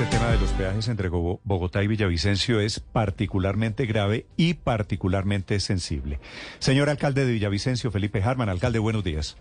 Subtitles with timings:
[0.00, 5.60] Este tema de los peajes entre Go- Bogotá y Villavicencio es particularmente grave y particularmente
[5.60, 6.20] sensible.
[6.58, 9.36] Señor alcalde de Villavicencio, Felipe Harman, alcalde, buenos días.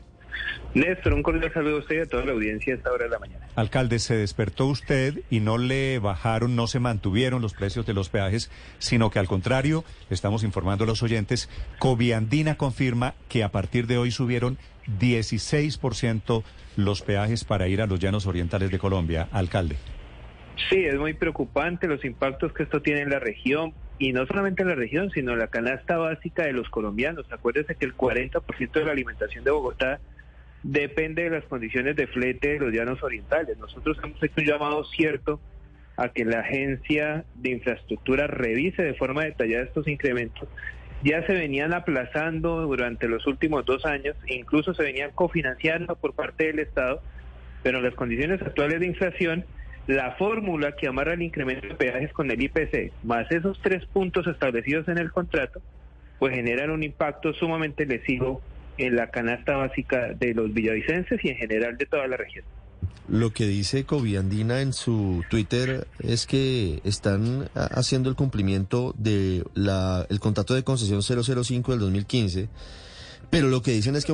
[0.73, 3.09] Néstor, un cordial saludo a usted y a toda la audiencia a esta hora de
[3.12, 3.48] la mañana.
[3.55, 8.10] Alcalde, se despertó usted y no le bajaron, no se mantuvieron los precios de los
[8.10, 11.49] peajes, sino que al contrario, estamos informando a los oyentes,
[11.80, 14.57] Coviandina confirma que a partir de hoy subieron
[14.99, 16.44] 16%
[16.76, 19.27] los peajes para ir a los llanos orientales de Colombia.
[19.32, 19.77] Alcalde.
[20.68, 24.63] Sí, es muy preocupante los impactos que esto tiene en la región y no solamente
[24.63, 27.32] en la región, sino en la canasta básica de los colombianos.
[27.32, 29.99] Acuérdese que el 40% de la alimentación de Bogotá
[30.63, 33.57] depende de las condiciones de flete de los llanos orientales.
[33.57, 35.40] Nosotros hemos hecho un llamado cierto
[35.98, 40.48] a que la agencia de infraestructura revise de forma detallada estos incrementos.
[41.04, 46.48] Ya se venían aplazando durante los últimos dos años, incluso se venían cofinanciando por parte
[46.48, 47.02] del Estado,
[47.63, 49.46] pero las condiciones actuales de inflación,
[49.90, 54.27] la fórmula que amarra el incremento de peajes con el IPC, más esos tres puntos
[54.27, 55.63] establecidos en el contrato,
[56.20, 58.40] pues generan un impacto sumamente lesivo
[58.77, 62.46] en la canasta básica de los villavicenses y en general de toda la región.
[63.07, 70.06] Lo que dice Coviandina en su Twitter es que están haciendo el cumplimiento de la
[70.12, 72.47] el contrato de concesión 005 del 2015,
[73.31, 74.13] pero lo que dicen es que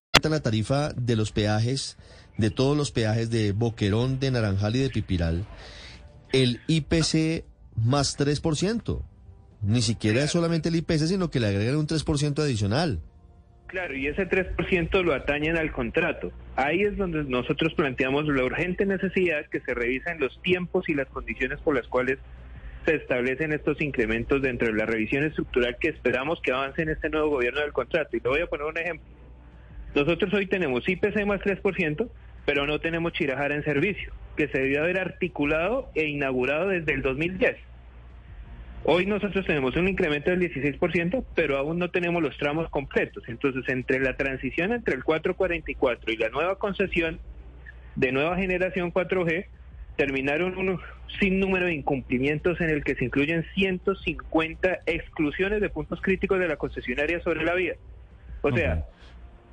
[0.29, 1.97] La tarifa de los peajes,
[2.37, 5.45] de todos los peajes de Boquerón, de Naranjal y de Pipiral,
[6.33, 7.45] el IPC
[7.75, 9.03] más 3%.
[9.63, 12.99] Ni siquiera es solamente el IPC, sino que le agregan un 3% adicional.
[13.67, 16.31] Claro, y ese 3% lo atañen al contrato.
[16.57, 21.07] Ahí es donde nosotros planteamos la urgente necesidad que se revisen los tiempos y las
[21.07, 22.19] condiciones por las cuales
[22.85, 27.09] se establecen estos incrementos dentro de la revisión estructural que esperamos que avance en este
[27.09, 28.17] nuevo gobierno del contrato.
[28.17, 29.07] Y le voy a poner un ejemplo.
[29.95, 32.09] Nosotros hoy tenemos IPC más 3%,
[32.45, 37.01] pero no tenemos Chirajara en servicio, que se debió haber articulado e inaugurado desde el
[37.01, 37.57] 2010.
[38.83, 43.23] Hoy nosotros tenemos un incremento del 16%, pero aún no tenemos los tramos completos.
[43.27, 47.19] Entonces, entre la transición entre el 444 y la nueva concesión
[47.95, 49.45] de nueva generación 4G,
[49.97, 50.79] terminaron un
[51.19, 56.55] sinnúmero de incumplimientos en el que se incluyen 150 exclusiones de puntos críticos de la
[56.55, 57.75] concesionaria sobre la vía.
[58.41, 58.85] O sea,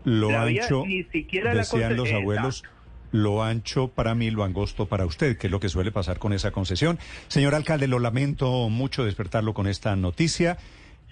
[0.04, 2.64] Lo La vía ancho, ni siquiera la decían los abuelos,
[3.12, 6.32] lo ancho para mí, lo angosto para usted, que es lo que suele pasar con
[6.32, 6.98] esa concesión.
[7.28, 10.58] Señor alcalde, lo lamento mucho despertarlo con esta noticia.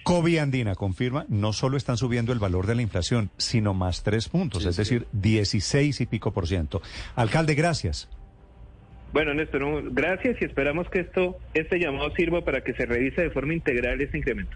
[0.03, 4.29] Covi Andina confirma, no solo están subiendo el valor de la inflación, sino más tres
[4.29, 6.81] puntos, es decir, 16 y pico por ciento.
[7.15, 8.07] Alcalde, gracias.
[9.11, 13.31] Bueno, Néstor, gracias y esperamos que esto, este llamado sirva para que se revise de
[13.31, 14.55] forma integral este incremento.